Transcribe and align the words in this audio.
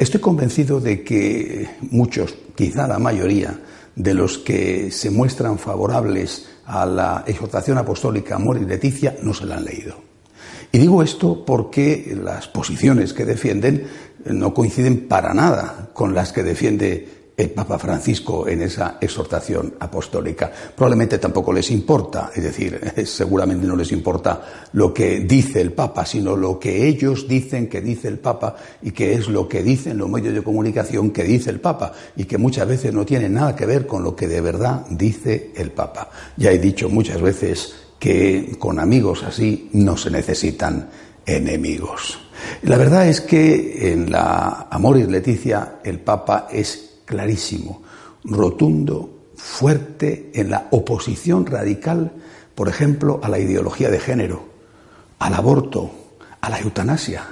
Estoy 0.00 0.22
convencido 0.22 0.80
de 0.80 1.04
que 1.04 1.68
muchos, 1.90 2.34
quizá 2.54 2.88
la 2.88 2.98
mayoría, 2.98 3.60
de 3.94 4.14
los 4.14 4.38
que 4.38 4.90
se 4.90 5.10
muestran 5.10 5.58
favorables 5.58 6.48
a 6.64 6.86
la 6.86 7.22
exhortación 7.26 7.76
apostólica 7.76 8.36
Amor 8.36 8.56
y 8.56 8.64
Leticia 8.64 9.16
no 9.22 9.34
se 9.34 9.44
la 9.44 9.56
han 9.56 9.66
leído. 9.66 9.96
Y 10.72 10.78
digo 10.78 11.02
esto 11.02 11.44
porque 11.44 12.16
las 12.18 12.48
posiciones 12.48 13.12
que 13.12 13.26
defienden 13.26 13.88
no 14.24 14.54
coinciden 14.54 15.06
para 15.06 15.34
nada 15.34 15.90
con 15.92 16.14
las 16.14 16.32
que 16.32 16.44
defiende 16.44 17.19
el 17.40 17.50
Papa 17.50 17.78
Francisco 17.78 18.46
en 18.46 18.62
esa 18.62 18.98
exhortación 19.00 19.74
apostólica. 19.80 20.52
Probablemente 20.76 21.18
tampoco 21.18 21.52
les 21.52 21.70
importa, 21.70 22.30
es 22.34 22.42
decir, 22.42 22.78
seguramente 23.06 23.66
no 23.66 23.76
les 23.76 23.92
importa 23.92 24.68
lo 24.74 24.92
que 24.92 25.20
dice 25.20 25.60
el 25.60 25.72
Papa, 25.72 26.04
sino 26.04 26.36
lo 26.36 26.58
que 26.58 26.86
ellos 26.86 27.26
dicen 27.26 27.68
que 27.68 27.80
dice 27.80 28.08
el 28.08 28.18
Papa 28.18 28.56
y 28.82 28.90
que 28.90 29.14
es 29.14 29.28
lo 29.28 29.48
que 29.48 29.62
dicen 29.62 29.96
los 29.96 30.10
medios 30.10 30.34
de 30.34 30.42
comunicación 30.42 31.10
que 31.10 31.24
dice 31.24 31.50
el 31.50 31.60
Papa 31.60 31.92
y 32.14 32.24
que 32.24 32.36
muchas 32.36 32.68
veces 32.68 32.92
no 32.92 33.06
tiene 33.06 33.28
nada 33.28 33.56
que 33.56 33.64
ver 33.64 33.86
con 33.86 34.04
lo 34.04 34.14
que 34.14 34.28
de 34.28 34.40
verdad 34.40 34.84
dice 34.90 35.52
el 35.56 35.70
Papa. 35.70 36.10
Ya 36.36 36.50
he 36.50 36.58
dicho 36.58 36.88
muchas 36.90 37.22
veces 37.22 37.74
que 37.98 38.56
con 38.58 38.78
amigos 38.78 39.22
así 39.22 39.70
no 39.72 39.96
se 39.96 40.10
necesitan 40.10 40.90
enemigos. 41.24 42.18
La 42.62 42.76
verdad 42.76 43.08
es 43.08 43.20
que 43.20 43.92
en 43.92 44.10
la 44.10 44.66
Amoris 44.70 45.08
Leticia 45.08 45.76
el 45.84 46.00
Papa 46.00 46.48
es 46.52 46.89
clarísimo, 47.10 47.82
rotundo, 48.22 49.10
fuerte 49.34 50.30
en 50.32 50.50
la 50.50 50.68
oposición 50.70 51.44
radical, 51.44 52.12
por 52.54 52.68
ejemplo, 52.68 53.18
a 53.22 53.28
la 53.28 53.40
ideología 53.40 53.90
de 53.90 53.98
género, 53.98 54.44
al 55.18 55.34
aborto, 55.34 55.90
a 56.40 56.48
la 56.48 56.60
eutanasia. 56.60 57.26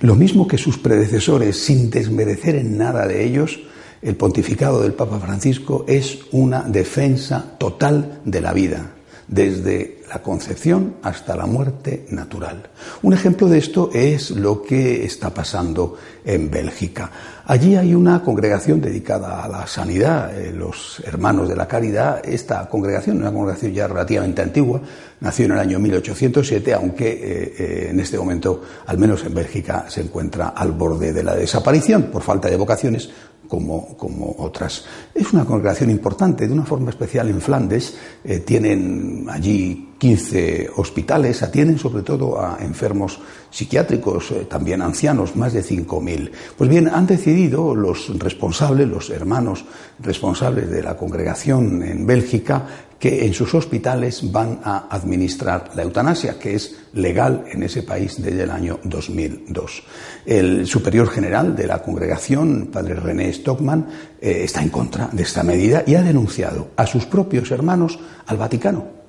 Lo 0.00 0.14
mismo 0.14 0.46
que 0.46 0.58
sus 0.58 0.78
predecesores, 0.78 1.58
sin 1.58 1.90
desmerecer 1.90 2.54
en 2.54 2.78
nada 2.78 3.08
de 3.08 3.24
ellos, 3.24 3.58
el 4.00 4.14
pontificado 4.14 4.80
del 4.80 4.94
Papa 4.94 5.18
Francisco 5.18 5.84
es 5.88 6.20
una 6.30 6.62
defensa 6.62 7.56
total 7.58 8.20
de 8.24 8.40
la 8.40 8.52
vida, 8.52 8.94
desde 9.30 10.00
la 10.08 10.20
concepción 10.20 10.96
hasta 11.02 11.36
la 11.36 11.46
muerte 11.46 12.04
natural. 12.10 12.68
Un 13.02 13.12
ejemplo 13.12 13.48
de 13.48 13.58
esto 13.58 13.88
es 13.94 14.32
lo 14.32 14.60
que 14.60 15.04
está 15.04 15.32
pasando 15.32 15.96
en 16.24 16.50
Bélgica. 16.50 17.10
Allí 17.46 17.76
hay 17.76 17.94
una 17.94 18.22
congregación 18.22 18.80
dedicada 18.80 19.44
a 19.44 19.48
la 19.48 19.66
sanidad, 19.68 20.36
eh, 20.36 20.52
los 20.52 21.00
hermanos 21.06 21.48
de 21.48 21.54
la 21.54 21.68
caridad. 21.68 22.20
Esta 22.24 22.68
congregación, 22.68 23.18
una 23.18 23.32
congregación 23.32 23.72
ya 23.72 23.86
relativamente 23.86 24.42
antigua, 24.42 24.80
nació 25.20 25.46
en 25.46 25.52
el 25.52 25.58
año 25.58 25.78
1807, 25.78 26.74
aunque 26.74 27.08
eh, 27.08 27.54
eh, 27.58 27.86
en 27.90 28.00
este 28.00 28.18
momento, 28.18 28.62
al 28.86 28.98
menos 28.98 29.24
en 29.24 29.34
Bélgica, 29.34 29.86
se 29.88 30.00
encuentra 30.00 30.48
al 30.48 30.72
borde 30.72 31.12
de 31.12 31.22
la 31.22 31.36
desaparición 31.36 32.04
por 32.04 32.22
falta 32.22 32.48
de 32.48 32.56
vocaciones, 32.56 33.10
como, 33.50 33.94
como, 33.98 34.34
otras. 34.38 34.84
Es 35.14 35.30
una 35.34 35.44
congregación 35.44 35.90
importante, 35.90 36.46
de 36.46 36.52
una 36.54 36.64
forma 36.64 36.88
especial 36.88 37.28
en 37.28 37.40
Flandes. 37.42 37.94
tienen 38.46 39.26
allí 39.28 39.89
15 40.00 40.70
hospitales, 40.76 41.42
atienden 41.42 41.78
sobre 41.78 42.02
todo 42.02 42.40
a 42.40 42.56
enfermos 42.62 43.18
psiquiátricos, 43.50 44.30
eh, 44.30 44.46
también 44.48 44.80
ancianos, 44.80 45.36
más 45.36 45.52
de 45.52 45.62
5.000. 45.62 46.30
Pues 46.56 46.70
bien, 46.70 46.88
han 46.88 47.06
decidido 47.06 47.74
los 47.74 48.18
responsables, 48.18 48.88
los 48.88 49.10
hermanos 49.10 49.66
responsables 49.98 50.70
de 50.70 50.82
la 50.82 50.96
congregación 50.96 51.82
en 51.82 52.06
Bélgica, 52.06 52.66
que 52.98 53.26
en 53.26 53.34
sus 53.34 53.54
hospitales 53.54 54.32
van 54.32 54.60
a 54.64 54.88
administrar 54.90 55.70
la 55.74 55.82
eutanasia, 55.82 56.38
que 56.38 56.54
es 56.54 56.76
legal 56.94 57.44
en 57.52 57.62
ese 57.62 57.82
país 57.82 58.22
desde 58.22 58.44
el 58.44 58.50
año 58.50 58.80
2002. 58.84 59.82
El 60.24 60.66
superior 60.66 61.10
general 61.10 61.54
de 61.54 61.66
la 61.66 61.82
congregación, 61.82 62.70
padre 62.72 62.94
René 62.94 63.30
Stockman, 63.34 63.86
eh, 64.18 64.44
está 64.44 64.62
en 64.62 64.70
contra 64.70 65.10
de 65.12 65.22
esta 65.22 65.42
medida 65.42 65.84
y 65.86 65.94
ha 65.94 66.02
denunciado 66.02 66.68
a 66.76 66.86
sus 66.86 67.04
propios 67.04 67.50
hermanos 67.50 67.98
al 68.26 68.38
Vaticano 68.38 68.99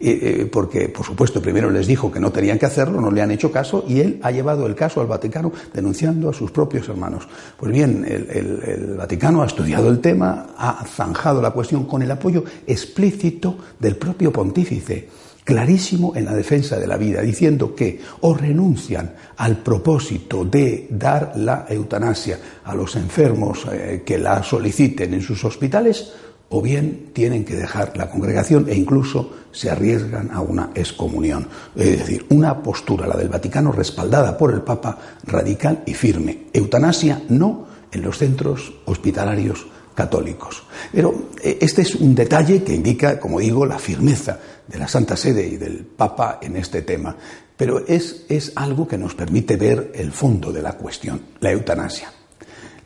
eh, 0.00 0.48
porque, 0.50 0.88
por 0.88 1.04
supuesto, 1.04 1.42
primero 1.42 1.70
les 1.70 1.86
dijo 1.86 2.10
que 2.10 2.20
no 2.20 2.30
tenían 2.30 2.58
que 2.58 2.66
hacerlo, 2.66 3.00
no 3.00 3.10
le 3.10 3.20
han 3.20 3.30
hecho 3.30 3.50
caso, 3.50 3.84
y 3.88 4.00
él 4.00 4.20
ha 4.22 4.30
llevado 4.30 4.66
el 4.66 4.74
caso 4.74 5.00
al 5.00 5.06
Vaticano 5.06 5.52
denunciando 5.72 6.30
a 6.30 6.32
sus 6.32 6.50
propios 6.50 6.88
hermanos. 6.88 7.28
Pues 7.56 7.72
bien, 7.72 8.04
el, 8.08 8.94
Vaticano 8.96 9.42
ha 9.42 9.46
estudiado 9.46 9.88
el 9.88 10.00
tema, 10.00 10.54
ha 10.56 10.84
zanjado 10.84 11.42
la 11.42 11.50
cuestión 11.50 11.84
con 11.84 12.02
el 12.02 12.10
apoyo 12.10 12.44
explícito 12.66 13.56
del 13.78 13.96
propio 13.96 14.32
pontífice 14.32 15.08
clarísimo 15.48 16.14
en 16.14 16.26
la 16.26 16.34
defensa 16.34 16.78
de 16.78 16.86
la 16.86 16.98
vida, 16.98 17.22
diciendo 17.22 17.74
que 17.74 17.98
o 18.20 18.34
renuncian 18.34 19.14
al 19.38 19.56
propósito 19.56 20.44
de 20.44 20.88
dar 20.90 21.32
la 21.36 21.64
eutanasia 21.70 22.38
a 22.64 22.74
los 22.74 22.94
enfermos 22.96 23.66
eh, 23.72 24.02
que 24.04 24.18
la 24.18 24.42
soliciten 24.42 25.14
en 25.14 25.22
sus 25.22 25.42
hospitales, 25.46 26.12
o 26.50 26.62
bien 26.62 27.10
tienen 27.12 27.44
que 27.44 27.56
dejar 27.56 27.96
la 27.96 28.10
congregación 28.10 28.68
e 28.68 28.74
incluso 28.74 29.30
se 29.52 29.70
arriesgan 29.70 30.30
a 30.32 30.40
una 30.40 30.70
excomunión. 30.74 31.48
Es 31.76 31.98
decir, 31.98 32.26
una 32.30 32.62
postura, 32.62 33.06
la 33.06 33.16
del 33.16 33.28
Vaticano, 33.28 33.72
respaldada 33.72 34.36
por 34.36 34.52
el 34.52 34.62
Papa, 34.62 34.98
radical 35.24 35.82
y 35.86 35.94
firme. 35.94 36.46
Eutanasia 36.52 37.22
no 37.28 37.66
en 37.92 38.02
los 38.02 38.18
centros 38.18 38.72
hospitalarios 38.84 39.66
católicos. 39.94 40.62
Pero 40.92 41.30
eh, 41.42 41.58
este 41.60 41.82
es 41.82 41.96
un 41.96 42.14
detalle 42.14 42.62
que 42.62 42.74
indica, 42.74 43.18
como 43.18 43.40
digo, 43.40 43.66
la 43.66 43.78
firmeza 43.78 44.38
de 44.66 44.78
la 44.78 44.86
Santa 44.86 45.16
Sede 45.16 45.46
y 45.46 45.56
del 45.56 45.84
Papa 45.84 46.38
en 46.40 46.56
este 46.56 46.82
tema. 46.82 47.16
Pero 47.56 47.84
es, 47.86 48.24
es 48.28 48.52
algo 48.54 48.86
que 48.86 48.96
nos 48.96 49.14
permite 49.14 49.56
ver 49.56 49.90
el 49.94 50.12
fondo 50.12 50.52
de 50.52 50.62
la 50.62 50.74
cuestión, 50.74 51.20
la 51.40 51.50
eutanasia. 51.50 52.12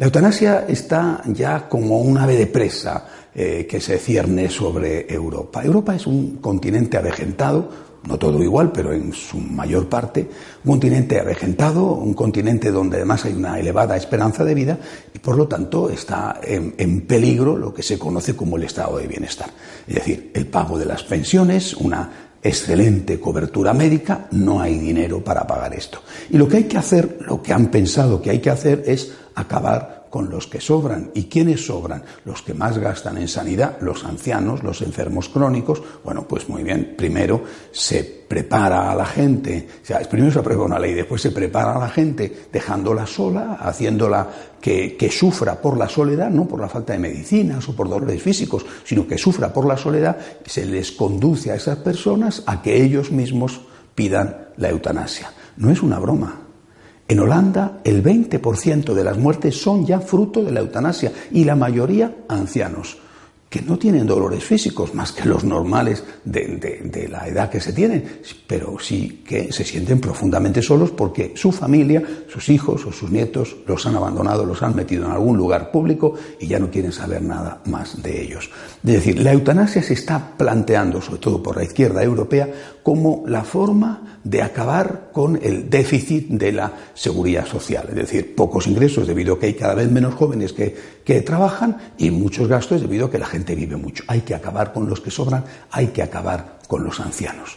La 0.02 0.06
eutanasia 0.06 0.64
está 0.66 1.22
ya 1.26 1.68
como 1.68 2.00
un 2.00 2.18
ave 2.18 2.34
de 2.36 2.48
presa 2.48 3.06
eh, 3.32 3.68
que 3.70 3.80
se 3.80 3.98
cierne 3.98 4.50
sobre 4.50 5.06
Europa. 5.08 5.62
Europa 5.62 5.94
es 5.94 6.08
un 6.08 6.38
continente 6.38 6.96
avejentado, 6.96 7.70
no 8.08 8.18
todo 8.18 8.42
igual, 8.42 8.72
pero 8.72 8.92
en 8.92 9.12
su 9.12 9.38
mayor 9.38 9.88
parte, 9.88 10.28
un 10.64 10.72
continente 10.72 11.20
avejentado, 11.20 11.92
un 11.92 12.14
continente 12.14 12.72
donde 12.72 12.96
además 12.96 13.26
hay 13.26 13.34
una 13.34 13.60
elevada 13.60 13.96
esperanza 13.96 14.44
de 14.44 14.56
vida 14.56 14.76
y 15.14 15.20
por 15.20 15.36
lo 15.36 15.46
tanto 15.46 15.88
está 15.88 16.40
en, 16.42 16.74
en, 16.78 17.02
peligro 17.02 17.56
lo 17.56 17.72
que 17.72 17.84
se 17.84 17.96
conoce 17.96 18.34
como 18.34 18.56
el 18.56 18.64
estado 18.64 18.98
de 18.98 19.06
bienestar. 19.06 19.50
Es 19.86 19.94
decir, 19.94 20.32
el 20.34 20.48
pago 20.48 20.80
de 20.80 20.86
las 20.86 21.04
pensiones, 21.04 21.74
una 21.74 22.31
excelente 22.42 23.20
cobertura 23.20 23.72
médica, 23.72 24.26
no 24.32 24.60
hay 24.60 24.78
dinero 24.78 25.22
para 25.22 25.47
pagar 25.47 25.75
esto. 25.75 26.03
Y 26.30 26.36
lo 26.36 26.48
que 26.48 26.58
hay 26.58 26.64
que 26.64 26.78
hacer, 26.78 27.19
lo 27.20 27.42
que 27.42 27.53
han 27.53 27.69
pensado 27.69 28.20
que 28.20 28.30
hay 28.30 28.41
que 28.41 28.50
hacer 28.50 28.82
es 28.86 29.12
acabar 29.34 30.01
con 30.12 30.28
los 30.28 30.46
que 30.46 30.60
sobran. 30.60 31.10
¿Y 31.14 31.24
quiénes 31.24 31.64
sobran? 31.64 32.04
Los 32.26 32.42
que 32.42 32.52
más 32.52 32.76
gastan 32.76 33.16
en 33.16 33.28
sanidad, 33.28 33.78
los 33.81 34.04
ancianos, 34.04 34.62
los 34.62 34.82
enfermos 34.82 35.31
crónicos. 35.31 35.82
Bueno, 36.04 36.28
pues 36.28 36.50
muy 36.50 36.62
bien, 36.62 36.94
primero 36.98 37.42
se 37.72 38.04
prepara 38.28 38.92
a 38.92 38.94
la 38.94 39.06
gente, 39.06 39.69
o 39.82 39.87
sea, 39.87 40.00
primero 40.00 40.31
se 40.31 40.40
aprueba 40.40 40.66
una 40.66 40.78
ley, 40.78 40.92
después 40.92 41.22
se 41.22 41.31
prepara 41.31 41.76
a 41.76 41.78
la 41.78 41.88
gente 41.88 42.44
dejándola 42.52 43.06
sola, 43.06 43.54
haciéndola 43.54 44.28
que, 44.60 44.98
que 44.98 45.10
sufra 45.10 45.58
por 45.58 45.78
la 45.78 45.88
soledad, 45.88 46.28
no 46.28 46.46
por 46.46 46.60
la 46.60 46.69
falta 46.69 46.92
de 46.92 46.98
medicinas 46.98 47.66
o 47.70 47.75
por 47.75 47.88
dolores 47.88 48.22
físicos, 48.22 48.66
sino 48.84 49.06
que 49.06 49.16
sufra 49.16 49.50
por 49.50 49.64
la 49.64 49.78
soledad, 49.78 50.19
se 50.44 50.66
les 50.66 50.92
conduce 50.92 51.52
a 51.52 51.54
esas 51.54 51.78
personas 51.78 52.42
a 52.44 52.60
que 52.60 52.82
ellos 52.84 53.10
mismos 53.10 53.62
pidan 53.94 54.48
la 54.58 54.69
eutanasia. 54.69 55.32
No 55.56 55.70
es 55.70 55.82
una 55.82 55.98
broma. 55.98 56.41
En 57.12 57.20
Holanda, 57.20 57.81
el 57.85 58.03
20% 58.03 58.94
de 58.94 59.05
las 59.05 59.19
muertes 59.19 59.61
son 59.61 59.85
ya 59.85 60.00
fruto 60.00 60.43
de 60.43 60.50
la 60.50 60.61
eutanasia 60.61 61.12
y 61.31 61.44
la 61.44 61.55
mayoría 61.55 62.25
ancianos. 62.26 62.97
Que 63.52 63.60
no 63.60 63.78
tienen 63.78 64.06
dolores 64.06 64.43
físicos 64.43 64.94
más 64.94 65.12
que 65.12 65.28
los 65.28 65.44
normales 65.44 66.02
de, 66.25 67.06
la 67.10 67.28
edad 67.28 67.50
que 67.50 67.60
se 67.60 67.75
tienen, 67.75 68.20
pero 68.46 68.78
sí 68.81 69.22
que 69.26 69.52
se 69.52 69.62
sienten 69.62 70.00
profundamente 70.00 70.62
solos 70.62 70.90
porque 70.90 71.34
su 71.37 71.52
familia, 71.52 72.02
sus 72.32 72.49
hijos 72.49 72.87
o 72.87 72.93
sus 72.93 73.10
nietos 73.10 73.56
los 73.66 73.84
han 73.84 73.94
abandonado, 73.94 74.46
los 74.46 74.62
han 74.62 74.75
metido 74.75 75.04
en 75.04 75.10
algún 75.10 75.37
lugar 75.37 75.70
público 75.70 76.14
y 76.40 76.46
ya 76.46 76.58
no 76.58 76.70
quieren 76.70 76.93
saber 76.93 77.20
nada 77.20 77.60
más 77.66 78.02
de 78.02 78.22
ellos. 78.22 78.49
Es 78.82 78.93
decir, 78.94 79.20
la 79.20 79.34
eutanasia 79.34 79.82
se 79.82 79.93
está 79.93 80.32
planteando, 80.38 81.02
sobre 81.02 81.20
todo 81.20 81.43
por 81.43 81.58
la 81.58 81.64
izquierda 81.64 82.02
europea, 82.02 82.49
como 82.82 83.22
la 83.26 83.44
forma 83.44 84.19
de 84.25 84.40
acabar 84.40 85.10
con 85.12 85.38
el 85.43 85.69
déficit 85.69 86.28
de 86.28 86.52
la 86.52 86.72
seguridad 86.94 87.46
social, 87.46 87.87
es 87.90 87.96
decir, 87.96 88.34
pocos 88.34 88.66
ingresos 88.66 89.06
debido 89.06 89.34
a 89.34 89.38
que 89.38 89.46
hay 89.46 89.54
cada 89.54 89.75
vez 89.75 89.90
menos 89.90 90.14
jóvenes 90.14 90.52
que, 90.52 90.75
que 91.04 91.20
trabajan 91.22 91.78
y 91.99 92.10
muchos 92.10 92.49
gastos 92.49 92.81
debido 92.81 93.06
a 93.06 93.10
que 93.10 93.19
la 93.19 93.26
gente 93.26 93.41
vive 93.44 93.76
mucho. 93.76 94.04
Hay 94.06 94.20
que 94.22 94.34
acabar 94.34 94.72
con 94.72 94.88
los 94.88 95.00
que 95.00 95.10
sobran, 95.10 95.44
hay 95.70 95.88
que 95.88 96.02
acabar 96.02 96.58
con 96.68 96.84
los 96.84 97.00
ancianos. 97.00 97.56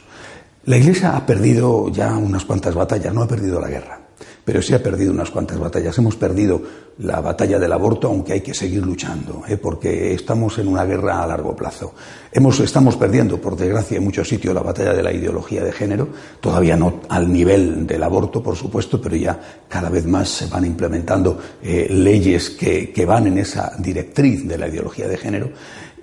La 0.65 0.77
Iglesia 0.77 1.15
ha 1.15 1.25
perdido 1.25 1.89
ya 1.89 2.17
unas 2.17 2.43
cuantas 2.43 2.73
batallas, 2.73 3.13
no 3.13 3.21
ha 3.21 3.27
perdido 3.27 3.59
la 3.59 3.69
guerra, 3.69 3.99
pero 4.45 4.61
sí 4.61 4.73
ha 4.73 4.81
perdido 4.81 5.11
unas 5.11 5.31
cuantas 5.31 5.59
batallas. 5.59 5.97
Hemos 5.97 6.15
perdido 6.15 6.61
la 6.99 7.19
batalla 7.19 7.59
del 7.59 7.73
aborto, 7.73 8.07
aunque 8.07 8.33
hay 8.33 8.41
que 8.41 8.53
seguir 8.53 8.85
luchando, 8.85 9.43
¿eh? 9.47 9.57
porque 9.57 10.13
estamos 10.13 10.57
en 10.59 10.67
una 10.67 10.85
guerra 10.85 11.23
a 11.23 11.27
largo 11.27 11.55
plazo. 11.55 11.93
Estamos 12.31 12.95
perdiendo, 12.95 13.41
por 13.41 13.57
desgracia, 13.57 13.97
en 13.97 14.03
muchos 14.03 14.29
sitios 14.29 14.53
la 14.53 14.61
batalla 14.61 14.93
de 14.93 15.03
la 15.03 15.11
ideología 15.11 15.63
de 15.63 15.71
género, 15.71 16.09
todavía 16.39 16.77
no 16.77 17.01
al 17.09 17.31
nivel 17.31 17.87
del 17.87 18.03
aborto, 18.03 18.43
por 18.43 18.55
supuesto, 18.55 19.01
pero 19.01 19.15
ya 19.15 19.39
cada 19.67 19.89
vez 19.89 20.05
más 20.05 20.29
se 20.29 20.47
van 20.47 20.65
implementando 20.65 21.39
eh, 21.61 21.87
leyes 21.89 22.51
que 22.51 23.05
van 23.05 23.27
en 23.27 23.39
esa 23.39 23.73
directriz 23.79 24.47
de 24.47 24.57
la 24.57 24.67
ideología 24.67 25.07
de 25.07 25.17
género. 25.17 25.49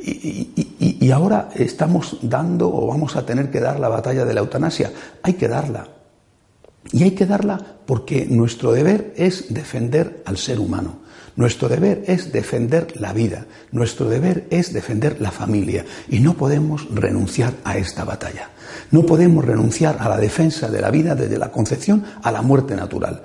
Y, 0.05 1.11
ahora 1.13 1.51
estamos 1.55 2.17
dando 2.23 2.73
o 2.73 2.87
vamos 2.87 3.17
a 3.17 3.25
tener 3.25 3.51
que 3.51 3.61
dar 3.61 3.79
la 3.79 3.89
batalla 3.89 4.25
de 4.25 4.35
la 4.35 4.41
eutanasia. 4.41 4.91
Hay 5.23 5.35
que 5.35 5.47
darla. 5.47 5.87
Y 6.93 7.03
hay 7.05 7.13
que 7.13 7.27
darla 7.27 7.59
porque 7.87 8.27
nuestro 8.27 8.73
deber 8.73 9.15
es 9.17 9.53
defender 9.53 10.23
al 10.27 10.37
ser 10.37 10.61
humano. 10.61 11.01
Nuestro 11.35 11.69
deber 11.69 12.05
es 12.07 12.31
defender 12.31 13.01
la 13.01 13.15
vida. 13.15 13.47
Nuestro 13.71 14.09
deber 14.09 14.47
es 14.51 14.75
defender 14.75 15.21
la 15.21 15.31
familia. 15.31 15.87
Y 16.09 16.21
no 16.21 16.35
podemos 16.35 16.87
renunciar 16.95 17.55
a 17.65 17.79
esta 17.79 18.05
batalla. 18.05 18.51
No 18.91 19.07
podemos 19.07 19.45
renunciar 19.45 19.97
a 19.99 20.11
la 20.11 20.19
defensa 20.19 20.69
de 20.69 20.83
la 20.83 20.91
vida 20.91 21.15
desde 21.15 21.39
la 21.39 21.51
concepción 21.51 22.05
a 22.23 22.31
la 22.31 22.43
muerte 22.43 22.77
natural. 22.77 23.23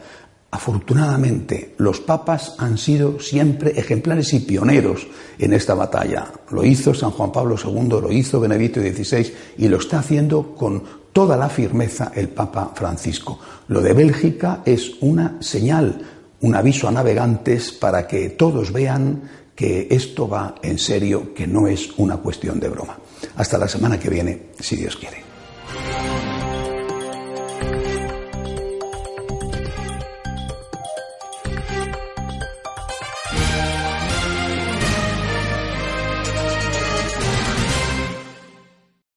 Afortunadamente, 0.50 1.76
los 1.78 2.00
papas 2.00 2.56
han 2.58 2.78
sido 2.78 3.20
siempre 3.20 3.72
ejemplares 3.72 4.34
y 4.34 4.40
pioneros 4.40 5.06
en 5.38 5.54
esta 5.54 5.74
batalla. 5.74 6.32
Lo 6.52 6.64
hizo 6.64 6.94
San 6.94 7.12
Juan 7.12 7.34
Pablo 7.34 7.56
II, 7.62 7.90
lo 8.02 8.12
hizo 8.12 8.40
Benedicto 8.40 8.80
XVI 8.80 9.34
y 9.58 9.68
lo 9.68 9.78
está 9.78 10.00
haciendo 10.00 10.56
con 10.56 10.84
toda 11.12 11.36
la 11.36 11.50
firmeza 11.50 12.12
el 12.16 12.30
Papa 12.30 12.72
Francisco. 12.74 13.40
Lo 13.68 13.82
de 13.82 13.94
Bélgica 13.94 14.62
es 14.66 14.94
una 15.02 15.38
señal, 15.42 16.02
un 16.40 16.56
aviso 16.56 16.88
a 16.88 16.92
navegantes 16.92 17.74
para 17.74 18.08
que 18.08 18.30
todos 18.30 18.72
vean 18.72 19.24
que 19.54 19.88
esto 19.92 20.30
va 20.30 20.56
en 20.62 20.78
serio, 20.78 21.34
que 21.34 21.48
no 21.48 21.68
es 21.68 21.90
una 21.98 22.18
cuestión 22.18 22.60
de 22.60 22.70
broma. 22.70 22.98
Hasta 23.36 23.58
la 23.58 23.68
semana 23.68 24.00
que 24.00 24.10
viene, 24.10 24.44
si 24.60 24.76
Dios 24.76 24.96
quiere. 24.96 25.27